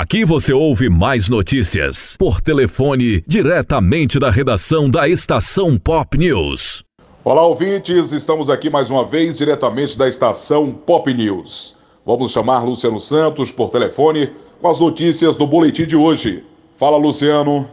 Aqui 0.00 0.24
você 0.24 0.52
ouve 0.52 0.88
mais 0.88 1.28
notícias 1.28 2.16
por 2.16 2.40
telefone 2.40 3.20
diretamente 3.26 4.16
da 4.16 4.30
redação 4.30 4.88
da 4.88 5.08
Estação 5.08 5.76
Pop 5.76 6.16
News. 6.16 6.84
Olá, 7.24 7.44
ouvintes, 7.44 8.12
estamos 8.12 8.48
aqui 8.48 8.70
mais 8.70 8.90
uma 8.90 9.04
vez 9.04 9.36
diretamente 9.36 9.98
da 9.98 10.08
Estação 10.08 10.70
Pop 10.70 11.12
News. 11.12 11.76
Vamos 12.06 12.30
chamar 12.30 12.60
Luciano 12.60 13.00
Santos 13.00 13.50
por 13.50 13.70
telefone 13.70 14.30
com 14.60 14.68
as 14.68 14.78
notícias 14.78 15.36
do 15.36 15.48
boletim 15.48 15.84
de 15.84 15.96
hoje. 15.96 16.44
Fala, 16.76 16.96
Luciano. 16.96 17.68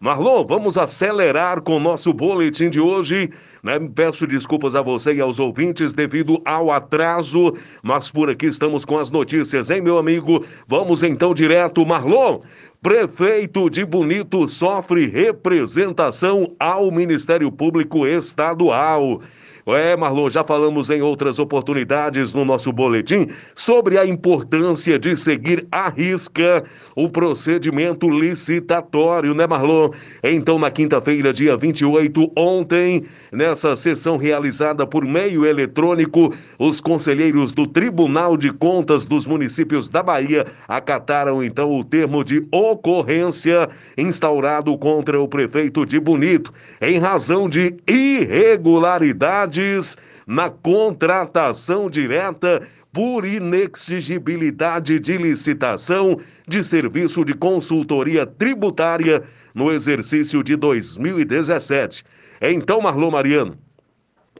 Marlon, 0.00 0.44
vamos 0.44 0.76
acelerar 0.76 1.62
com 1.62 1.76
o 1.76 1.80
nosso 1.80 2.12
boletim 2.12 2.68
de 2.68 2.80
hoje. 2.80 3.30
Né? 3.62 3.78
Peço 3.94 4.26
desculpas 4.26 4.74
a 4.74 4.82
você 4.82 5.14
e 5.14 5.20
aos 5.20 5.38
ouvintes 5.38 5.92
devido 5.92 6.40
ao 6.44 6.70
atraso, 6.70 7.54
mas 7.82 8.10
por 8.10 8.30
aqui 8.30 8.46
estamos 8.46 8.84
com 8.84 8.98
as 8.98 9.10
notícias, 9.10 9.70
hein, 9.70 9.80
meu 9.80 9.98
amigo? 9.98 10.44
Vamos 10.66 11.02
então 11.02 11.34
direto, 11.34 11.84
Marlon. 11.84 12.40
Prefeito 12.82 13.68
de 13.68 13.84
Bonito 13.84 14.48
sofre 14.48 15.06
representação 15.06 16.54
ao 16.58 16.90
Ministério 16.90 17.52
Público 17.52 18.06
Estadual. 18.06 19.20
É, 19.66 19.96
Marlon, 19.96 20.30
já 20.30 20.42
falamos 20.42 20.88
em 20.90 21.02
outras 21.02 21.38
oportunidades 21.38 22.32
no 22.32 22.44
nosso 22.44 22.72
boletim 22.72 23.28
sobre 23.54 23.98
a 23.98 24.06
importância 24.06 24.98
de 24.98 25.14
seguir 25.16 25.66
à 25.70 25.88
risca 25.88 26.64
o 26.96 27.08
procedimento 27.08 28.08
licitatório, 28.08 29.34
né, 29.34 29.46
Marlon? 29.46 29.90
Então, 30.22 30.58
na 30.58 30.70
quinta-feira, 30.70 31.32
dia 31.32 31.56
28, 31.56 32.32
ontem, 32.36 33.04
nessa 33.30 33.76
sessão 33.76 34.16
realizada 34.16 34.86
por 34.86 35.04
meio 35.04 35.44
eletrônico, 35.44 36.34
os 36.58 36.80
conselheiros 36.80 37.52
do 37.52 37.66
Tribunal 37.66 38.36
de 38.36 38.52
Contas 38.52 39.06
dos 39.06 39.26
municípios 39.26 39.88
da 39.88 40.02
Bahia 40.02 40.46
acataram 40.66 41.42
então 41.42 41.70
o 41.78 41.84
termo 41.84 42.24
de 42.24 42.46
ocorrência 42.50 43.68
instaurado 43.96 44.76
contra 44.78 45.20
o 45.20 45.28
prefeito 45.28 45.84
de 45.84 46.00
Bonito 46.00 46.52
em 46.80 46.98
razão 46.98 47.48
de 47.48 47.74
irregularidade 47.86 49.49
na 50.26 50.50
contratação 50.50 51.90
direta 51.90 52.62
por 52.92 53.24
inexigibilidade 53.24 54.98
de 54.98 55.16
licitação 55.16 56.20
de 56.46 56.62
serviço 56.62 57.24
de 57.24 57.34
consultoria 57.34 58.26
tributária 58.26 59.22
no 59.54 59.72
exercício 59.72 60.42
de 60.42 60.56
2017. 60.56 62.04
Então, 62.40 62.80
Marlon 62.80 63.10
Mariano, 63.10 63.58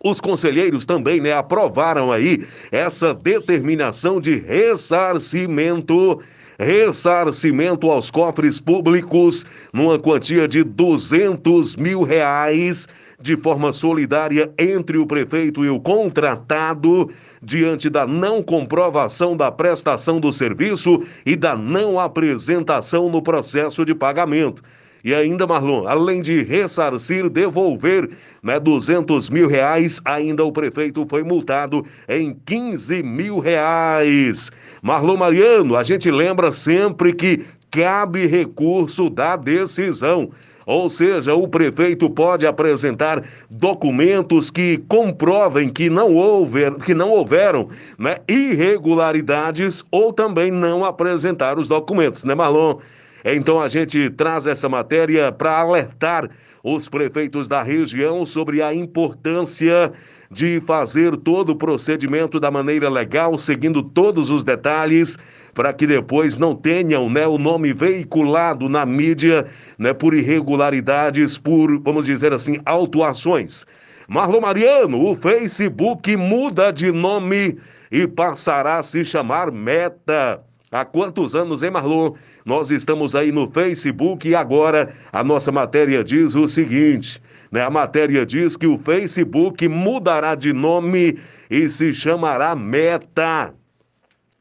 os 0.02 0.20
conselheiros 0.20 0.86
também 0.86 1.20
né, 1.20 1.32
aprovaram 1.32 2.10
aí 2.10 2.46
essa 2.72 3.12
determinação 3.12 4.20
de 4.20 4.36
ressarcimento 4.36 6.20
ressarcimento 6.58 7.90
aos 7.90 8.10
cofres 8.10 8.60
públicos 8.60 9.46
numa 9.72 9.98
quantia 9.98 10.46
de 10.46 10.62
200 10.62 11.74
mil 11.76 12.02
reais 12.02 12.86
de 13.20 13.36
forma 13.36 13.70
solidária 13.70 14.50
entre 14.58 14.96
o 14.98 15.06
prefeito 15.06 15.64
e 15.64 15.68
o 15.68 15.78
contratado, 15.78 17.10
diante 17.42 17.88
da 17.88 18.06
não 18.06 18.42
comprovação 18.42 19.36
da 19.36 19.50
prestação 19.50 20.20
do 20.20 20.32
serviço 20.32 21.02
e 21.24 21.36
da 21.36 21.56
não 21.56 21.98
apresentação 21.98 23.10
no 23.10 23.22
processo 23.22 23.84
de 23.84 23.94
pagamento. 23.94 24.62
E 25.02 25.14
ainda, 25.14 25.46
Marlon, 25.46 25.86
além 25.86 26.20
de 26.20 26.42
ressarcir, 26.42 27.30
devolver 27.30 28.10
né, 28.42 28.60
200 28.60 29.30
mil 29.30 29.48
reais, 29.48 30.00
ainda 30.04 30.44
o 30.44 30.52
prefeito 30.52 31.06
foi 31.08 31.22
multado 31.22 31.86
em 32.06 32.36
15 32.44 33.02
mil 33.02 33.38
reais. 33.38 34.50
Marlon 34.82 35.16
Mariano, 35.16 35.76
a 35.76 35.82
gente 35.82 36.10
lembra 36.10 36.52
sempre 36.52 37.14
que 37.14 37.44
cabe 37.70 38.26
recurso 38.26 39.08
da 39.08 39.36
decisão. 39.36 40.30
Ou 40.66 40.88
seja, 40.88 41.34
o 41.34 41.48
prefeito 41.48 42.08
pode 42.10 42.46
apresentar 42.46 43.24
documentos 43.48 44.50
que 44.50 44.78
comprovem 44.88 45.68
que 45.68 45.88
não, 45.88 46.14
houver, 46.14 46.74
que 46.74 46.94
não 46.94 47.10
houveram 47.10 47.68
né, 47.98 48.18
irregularidades 48.28 49.84
ou 49.90 50.12
também 50.12 50.50
não 50.50 50.84
apresentar 50.84 51.58
os 51.58 51.66
documentos, 51.66 52.24
né, 52.24 52.34
Marlon? 52.34 52.78
Então 53.24 53.60
a 53.60 53.68
gente 53.68 54.10
traz 54.10 54.46
essa 54.46 54.68
matéria 54.68 55.30
para 55.30 55.58
alertar 55.58 56.30
os 56.62 56.88
prefeitos 56.88 57.48
da 57.48 57.62
região 57.62 58.24
sobre 58.26 58.62
a 58.62 58.74
importância 58.74 59.92
de 60.30 60.60
fazer 60.60 61.16
todo 61.16 61.50
o 61.50 61.56
procedimento 61.56 62.38
da 62.38 62.50
maneira 62.50 62.88
legal, 62.88 63.36
seguindo 63.36 63.82
todos 63.82 64.30
os 64.30 64.44
detalhes, 64.44 65.18
para 65.52 65.72
que 65.72 65.86
depois 65.86 66.36
não 66.36 66.54
tenham 66.54 67.10
né, 67.10 67.26
o 67.26 67.36
nome 67.36 67.72
veiculado 67.72 68.68
na 68.68 68.86
mídia 68.86 69.46
né, 69.76 69.92
por 69.92 70.14
irregularidades, 70.14 71.36
por, 71.36 71.80
vamos 71.80 72.06
dizer 72.06 72.32
assim, 72.32 72.58
autuações. 72.64 73.66
Marlon 74.06 74.40
Mariano, 74.40 75.04
o 75.04 75.16
Facebook 75.16 76.16
muda 76.16 76.70
de 76.70 76.92
nome 76.92 77.58
e 77.90 78.06
passará 78.06 78.78
a 78.78 78.82
se 78.82 79.04
chamar 79.04 79.50
Meta. 79.50 80.40
Há 80.72 80.84
quantos 80.84 81.34
anos, 81.34 81.64
hein, 81.64 81.70
Marlon? 81.70 82.14
Nós 82.44 82.70
estamos 82.70 83.16
aí 83.16 83.32
no 83.32 83.50
Facebook 83.50 84.28
e 84.28 84.36
agora 84.36 84.94
a 85.12 85.24
nossa 85.24 85.50
matéria 85.50 86.04
diz 86.04 86.36
o 86.36 86.46
seguinte: 86.46 87.20
né? 87.50 87.62
A 87.62 87.70
matéria 87.70 88.24
diz 88.24 88.56
que 88.56 88.68
o 88.68 88.78
Facebook 88.78 89.66
mudará 89.66 90.36
de 90.36 90.52
nome 90.52 91.18
e 91.50 91.68
se 91.68 91.92
chamará 91.92 92.54
Meta. 92.54 93.52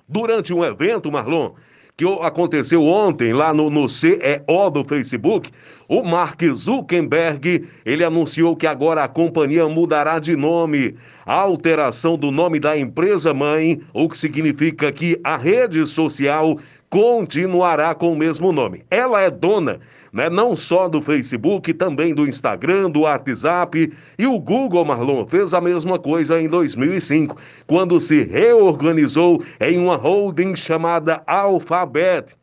Durante 0.07 0.53
um 0.53 0.63
evento, 0.63 1.11
Marlon, 1.11 1.53
que 1.99 2.05
aconteceu 2.21 2.81
ontem 2.85 3.33
lá 3.33 3.53
no, 3.53 3.69
no 3.69 3.89
CEO 3.89 4.69
do 4.71 4.85
Facebook, 4.85 5.51
o 5.85 6.01
Mark 6.01 6.41
Zuckerberg, 6.53 7.67
ele 7.85 8.05
anunciou 8.05 8.55
que 8.55 8.65
agora 8.65 9.03
a 9.03 9.07
companhia 9.09 9.67
mudará 9.67 10.17
de 10.17 10.33
nome. 10.33 10.95
A 11.25 11.33
alteração 11.33 12.17
do 12.17 12.31
nome 12.31 12.57
da 12.57 12.77
empresa 12.77 13.33
mãe, 13.33 13.81
o 13.93 14.07
que 14.07 14.17
significa 14.17 14.93
que 14.93 15.19
a 15.25 15.35
rede 15.35 15.85
social 15.85 16.57
continuará 16.89 17.93
com 17.93 18.11
o 18.11 18.17
mesmo 18.17 18.51
nome. 18.51 18.83
Ela 18.89 19.21
é 19.21 19.29
dona 19.29 19.79
né, 20.11 20.29
não 20.29 20.55
só 20.55 20.87
do 20.87 21.01
Facebook, 21.01 21.73
também 21.73 22.13
do 22.13 22.27
Instagram, 22.27 22.89
do 22.89 23.01
WhatsApp 23.01 23.91
e 24.17 24.27
o 24.27 24.39
Google 24.39 24.85
Marlon 24.85 25.25
fez 25.25 25.53
a 25.53 25.61
mesma 25.61 25.99
coisa 25.99 26.39
em 26.39 26.47
2005, 26.47 27.37
quando 27.67 27.99
se 27.99 28.23
reorganizou 28.23 29.43
em 29.59 29.77
uma 29.77 29.95
holding 29.95 30.55
chamada 30.55 31.21
Alphabet. 31.25 32.35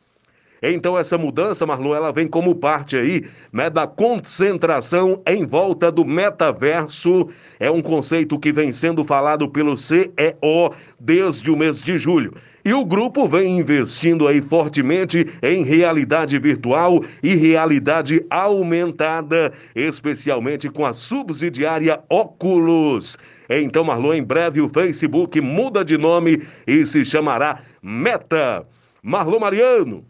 Então 0.63 0.99
essa 0.99 1.19
mudança, 1.19 1.67
Marlon, 1.67 1.95
ela 1.95 2.11
vem 2.11 2.27
como 2.27 2.55
parte 2.55 2.97
aí, 2.97 3.27
né, 3.53 3.69
da 3.69 3.87
concentração 3.87 5.23
em 5.27 5.45
volta 5.45 5.93
do 5.93 6.05
metaverso. 6.05 7.29
É 7.61 7.71
um 7.71 7.83
conceito 7.83 8.39
que 8.39 8.53
vem 8.53 8.73
sendo 8.73 9.05
falado 9.05 9.49
pelo 9.49 9.77
CEO 9.77 10.75
desde 10.99 11.51
o 11.51 11.57
mês 11.57 11.79
de 11.79 11.99
julho. 11.99 12.35
E 12.67 12.75
o 12.75 12.85
grupo 12.85 13.29
vem 13.29 13.61
investindo 13.61 14.27
aí 14.27 14.43
fortemente 14.43 15.25
em 15.41 15.63
realidade 15.63 16.37
virtual 16.37 17.01
e 17.23 17.37
realidade 17.37 18.27
aumentada, 18.29 19.53
especialmente 19.73 20.69
com 20.69 20.85
a 20.85 20.93
subsidiária 20.93 22.01
Oculus. 22.09 23.17
Então, 23.49 23.85
Marlon, 23.85 24.15
em 24.15 24.25
breve 24.25 24.61
o 24.61 24.69
Facebook 24.69 25.41
muda 25.41 25.85
de 25.85 25.97
nome 25.97 26.43
e 26.67 26.85
se 26.85 27.05
chamará 27.05 27.61
Meta. 27.81 28.67
Marlon 29.01 29.39
Mariano, 29.39 30.05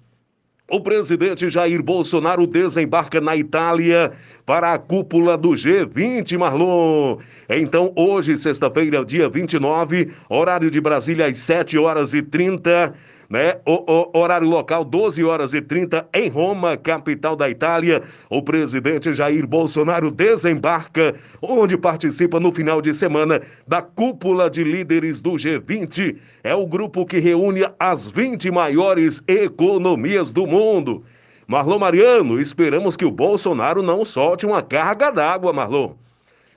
o 0.71 0.81
presidente 0.81 1.50
Jair 1.50 1.83
Bolsonaro 1.83 2.47
desembarca 2.47 3.21
na 3.21 3.37
Itália 3.37 4.12
para 4.47 4.73
a 4.73 4.79
cúpula 4.79 5.37
do 5.37 5.51
G20, 5.51 6.39
Marlon. 6.39 7.19
Então, 7.51 7.93
hoje, 7.97 8.37
sexta-feira, 8.37 9.05
dia 9.05 9.29
29, 9.29 10.12
horário 10.31 10.71
de 10.71 10.81
Brasília, 10.81 11.27
às 11.27 11.37
7 11.39 11.77
horas 11.77 12.15
e 12.15 12.23
30 12.23 12.95
né? 13.29 13.59
O, 13.67 14.12
o, 14.15 14.19
horário 14.19 14.49
local, 14.49 14.85
12 14.85 15.23
horas 15.25 15.53
e 15.53 15.61
30, 15.61 16.09
em 16.15 16.29
Roma, 16.29 16.76
capital 16.76 17.37
da 17.37 17.49
Itália. 17.49 18.03
O 18.31 18.43
presidente 18.43 19.12
Jair 19.12 19.47
Bolsonaro 19.47 20.11
desembarca, 20.11 21.15
onde 21.43 21.76
participa 21.76 22.38
no 22.38 22.53
final 22.53 22.81
de 22.81 22.94
semana 22.94 23.43
da 23.67 23.82
cúpula 23.82 24.49
de 24.49 24.62
líderes 24.62 25.20
do 25.20 25.32
G20. 25.32 26.17
É 26.43 26.55
o 26.55 26.67
grupo 26.67 27.05
que 27.05 27.19
reúne 27.19 27.62
as 27.79 28.06
20 28.06 28.50
maiores 28.50 29.23
economias 29.26 30.32
do 30.32 30.47
mundo. 30.47 31.05
Marlon 31.48 31.78
Mariano, 31.78 32.40
esperamos 32.40 32.96
que 32.96 33.04
o 33.04 33.10
Bolsonaro 33.10 33.81
não 33.81 34.04
solte 34.04 34.44
uma 34.44 34.62
carga 34.62 35.12
d'água, 35.12 35.52
Marlon. 35.52 35.93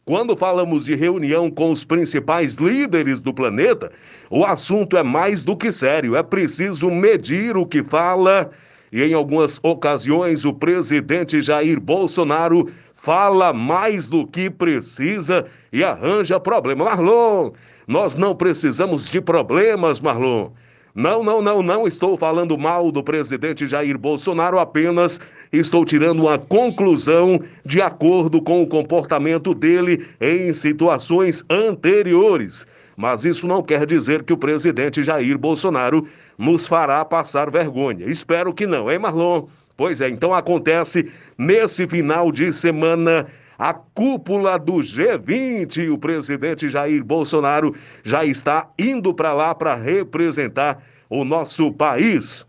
Quando 0.04 0.36
falamos 0.36 0.86
de 0.86 0.96
reunião 0.96 1.52
com 1.52 1.70
os 1.70 1.86
principais 1.86 2.56
líderes 2.56 3.20
do 3.20 3.32
planeta, 3.32 3.92
o 4.32 4.44
assunto 4.44 4.98
é 4.98 5.04
mais 5.04 5.44
do 5.44 5.56
que 5.56 5.72
sério. 5.72 6.16
É 6.16 6.24
preciso 6.24 6.90
medir 6.90 7.56
o 7.56 7.68
que 7.68 7.84
fala. 7.84 8.50
E 8.92 9.04
em 9.04 9.14
algumas 9.14 9.60
ocasiões, 9.62 10.44
o 10.44 10.52
presidente 10.52 11.40
Jair 11.40 11.80
Bolsonaro 11.80 12.72
fala 12.96 13.54
mais 13.54 14.08
do 14.08 14.26
que 14.26 14.50
precisa 14.50 15.46
e 15.72 15.84
arranja 15.84 16.40
problema. 16.40 16.86
Marlon, 16.86 17.52
nós 17.88 18.16
não 18.16 18.34
precisamos 18.36 19.08
de 19.08 19.22
problemas, 19.22 20.00
Marlon. 20.00 20.50
Não, 20.96 21.24
não, 21.24 21.42
não, 21.42 21.62
não 21.62 21.88
estou 21.88 22.18
falando 22.18 22.58
mal 22.58 22.92
do 22.92 23.04
presidente 23.04 23.68
Jair 23.68 23.98
Bolsonaro, 23.98 24.60
apenas 24.60 25.20
estou 25.54 25.86
tirando 25.86 26.22
uma 26.22 26.38
conclusão 26.38 27.40
de 27.64 27.82
acordo 27.82 28.42
com 28.42 28.64
o 28.64 28.68
comportamento 28.68 29.54
dele 29.54 30.08
em 30.20 30.52
situações 30.52 31.44
anteriores. 31.50 32.66
Mas 32.98 33.24
isso 33.24 33.48
não 33.48 33.64
quer 33.64 33.86
dizer 33.86 34.24
que 34.24 34.34
o 34.34 34.38
presidente 34.38 35.04
Jair 35.04 35.38
Bolsonaro 35.38 36.08
nos 36.38 36.68
fará 36.68 37.06
passar 37.06 37.50
vergonha. 37.50 38.06
Espero 38.06 38.54
que 38.54 38.68
não, 38.68 38.92
hein, 38.92 39.00
Marlon? 39.00 39.48
Pois 39.78 40.02
é, 40.02 40.10
então 40.10 40.34
acontece 40.34 41.10
nesse 41.38 41.88
final 41.88 42.32
de 42.32 42.52
semana 42.52 43.28
a 43.60 43.74
cúpula 43.74 44.58
do 44.58 44.76
G20. 44.76 45.92
O 45.92 45.98
presidente 45.98 46.70
Jair 46.70 47.04
Bolsonaro 47.04 47.76
já 48.04 48.24
está 48.24 48.70
indo 48.80 49.14
para 49.14 49.34
lá 49.34 49.54
para 49.54 49.76
representar 49.76 50.82
o 51.10 51.26
nosso 51.26 51.74
país. 51.74 52.48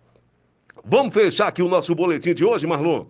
Vamos 0.85 1.13
fechar 1.13 1.49
aqui 1.49 1.63
o 1.63 1.69
nosso 1.69 1.95
boletim 1.97 2.33
de 2.33 2.45
hoje, 2.45 2.67
Marlon. 2.67 3.07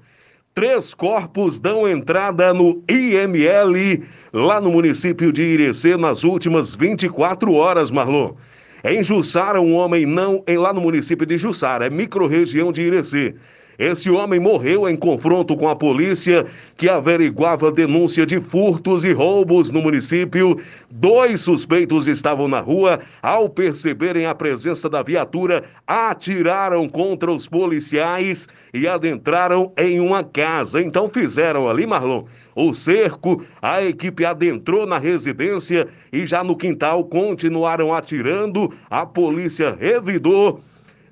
Três 0.54 0.94
corpos 0.94 1.60
dão 1.60 1.86
entrada 1.86 2.52
no 2.52 2.82
IML 2.90 4.02
lá 4.32 4.60
no 4.60 4.72
município 4.72 5.32
de 5.32 5.42
Irecê 5.42 5.96
nas 5.96 6.24
últimas 6.24 6.74
24 6.74 7.52
horas, 7.52 7.90
Marlon. 7.90 8.34
Em 8.82 9.02
Jussara, 9.02 9.60
um 9.60 9.74
homem 9.74 10.06
não, 10.06 10.42
em, 10.48 10.56
lá 10.56 10.72
no 10.72 10.80
município 10.80 11.26
de 11.26 11.36
Jussara, 11.36 11.86
é 11.86 11.90
microrregião 11.90 12.72
de 12.72 12.82
Irecê. 12.82 13.36
Esse 13.80 14.10
homem 14.10 14.38
morreu 14.38 14.86
em 14.86 14.94
confronto 14.94 15.56
com 15.56 15.66
a 15.66 15.74
polícia 15.74 16.44
que 16.76 16.86
averiguava 16.86 17.72
denúncia 17.72 18.26
de 18.26 18.38
furtos 18.38 19.04
e 19.04 19.12
roubos 19.12 19.70
no 19.70 19.80
município. 19.80 20.60
Dois 20.90 21.40
suspeitos 21.40 22.06
estavam 22.06 22.46
na 22.46 22.60
rua. 22.60 23.00
Ao 23.22 23.48
perceberem 23.48 24.26
a 24.26 24.34
presença 24.34 24.86
da 24.86 25.02
viatura, 25.02 25.64
atiraram 25.86 26.86
contra 26.90 27.32
os 27.32 27.48
policiais 27.48 28.46
e 28.74 28.86
adentraram 28.86 29.72
em 29.78 29.98
uma 29.98 30.22
casa. 30.22 30.82
Então 30.82 31.08
fizeram 31.08 31.66
ali, 31.66 31.86
Marlon, 31.86 32.24
o 32.54 32.74
cerco. 32.74 33.42
A 33.62 33.82
equipe 33.82 34.26
adentrou 34.26 34.86
na 34.86 34.98
residência 34.98 35.88
e 36.12 36.26
já 36.26 36.44
no 36.44 36.54
quintal 36.54 37.02
continuaram 37.04 37.94
atirando. 37.94 38.74
A 38.90 39.06
polícia 39.06 39.74
revidou 39.80 40.60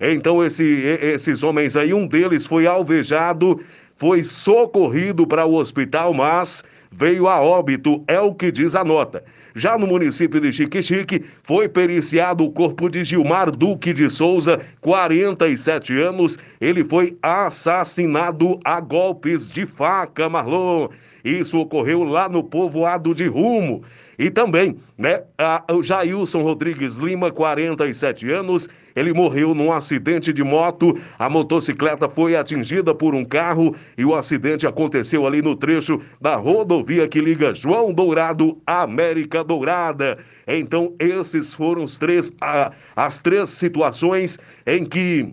então, 0.01 0.45
esse, 0.45 0.65
esses 0.65 1.43
homens 1.43 1.77
aí, 1.77 1.93
um 1.93 2.07
deles 2.07 2.47
foi 2.47 2.67
alvejado, 2.67 3.61
foi 3.97 4.23
socorrido 4.23 5.27
para 5.27 5.45
o 5.45 5.55
hospital, 5.55 6.15
mas 6.15 6.63
veio 6.91 7.27
a 7.29 7.41
óbito, 7.41 8.03
é 8.07 8.21
o 8.21 8.35
que 8.35 8.51
diz 8.53 8.75
a 8.75 8.85
nota. 8.85 9.25
Já 9.55 9.77
no 9.77 9.87
município 9.89 10.41
de 10.41 10.53
Chique-Chique, 10.53 11.25
foi 11.43 11.69
periciado 11.69 12.45
o 12.45 12.53
corpo 12.53 12.89
de 12.89 13.03
Gilmar 13.03 13.51
Duque 13.51 13.93
de 13.93 14.09
Souza, 14.09 14.61
47 14.81 15.93
anos. 16.01 16.39
Ele 16.61 16.85
foi 16.85 17.19
assassinado 17.21 18.61
a 18.65 18.81
golpes 18.81 19.51
de 19.51 19.67
faca, 19.67 20.29
Marlon. 20.29 20.89
Isso 21.29 21.59
ocorreu 21.59 22.03
lá 22.05 22.29
no 22.29 22.43
povoado 22.43 23.15
de 23.15 23.27
Rumo. 23.27 23.83
E 24.19 24.31
também, 24.31 24.77
né, 24.97 25.23
a, 25.39 25.63
o 25.73 25.81
Jailson 25.81 26.43
Rodrigues 26.43 26.97
Lima, 26.97 27.31
47 27.31 28.29
anos, 28.29 28.69
ele 28.97 29.13
morreu 29.13 29.55
num 29.55 29.73
acidente 29.73 30.33
de 30.33 30.43
moto. 30.43 30.99
A 31.17 31.29
motocicleta 31.29 32.09
foi 32.09 32.35
atingida 32.35 32.93
por 32.93 33.15
um 33.15 33.25
carro 33.25 33.77
e 33.97 34.05
o 34.05 34.17
acidente 34.17 34.67
aconteceu 34.67 35.25
ali 35.25 35.41
no 35.41 35.55
trecho 35.55 36.01
da 36.21 36.35
rodovia 36.35 37.07
que 37.07 37.21
liga 37.21 37.55
João 37.55 37.93
Dourado 37.93 38.59
à 38.67 38.83
América 38.83 39.45
Dourada. 39.45 40.19
Então, 40.49 40.95
esses 40.99 41.55
foram 41.55 41.85
os 41.85 41.97
três, 41.97 42.33
a, 42.41 42.73
as 42.97 43.21
três 43.21 43.51
situações 43.51 44.37
em 44.67 44.85
que 44.85 45.33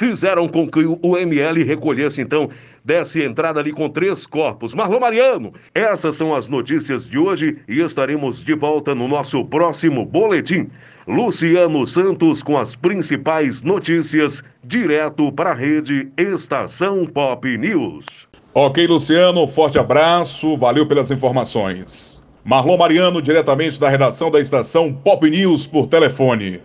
fizeram 0.00 0.48
com 0.48 0.66
que 0.66 0.80
o 1.02 1.18
ML 1.18 1.62
recolhesse 1.62 2.22
então 2.22 2.48
desse 2.84 3.22
entrada 3.22 3.60
ali 3.60 3.72
com 3.72 3.88
três 3.88 4.26
corpos. 4.26 4.74
Marlon 4.74 5.00
Mariano, 5.00 5.52
essas 5.74 6.16
são 6.16 6.34
as 6.34 6.48
notícias 6.48 7.08
de 7.08 7.18
hoje 7.18 7.58
e 7.68 7.80
estaremos 7.80 8.42
de 8.44 8.54
volta 8.54 8.94
no 8.94 9.08
nosso 9.08 9.44
próximo 9.44 10.04
boletim. 10.04 10.68
Luciano 11.06 11.86
Santos 11.86 12.42
com 12.42 12.58
as 12.58 12.76
principais 12.76 13.62
notícias, 13.62 14.44
direto 14.62 15.32
para 15.32 15.50
a 15.50 15.54
rede 15.54 16.08
Estação 16.16 17.04
Pop 17.06 17.46
News. 17.58 18.28
Ok, 18.54 18.86
Luciano, 18.86 19.46
forte 19.46 19.78
abraço, 19.78 20.56
valeu 20.56 20.86
pelas 20.86 21.10
informações. 21.10 22.24
Marlon 22.44 22.76
Mariano, 22.76 23.20
diretamente 23.20 23.78
da 23.78 23.88
redação 23.88 24.30
da 24.30 24.40
Estação 24.40 24.92
Pop 24.92 25.28
News 25.28 25.66
por 25.66 25.86
telefone. 25.86 26.60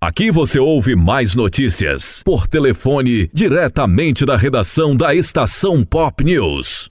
Aqui 0.00 0.30
você 0.30 0.60
ouve 0.60 0.94
mais 0.94 1.34
notícias 1.34 2.22
por 2.24 2.46
telefone 2.46 3.28
diretamente 3.34 4.24
da 4.24 4.36
redação 4.36 4.96
da 4.96 5.12
Estação 5.12 5.84
Pop 5.84 6.22
News. 6.22 6.88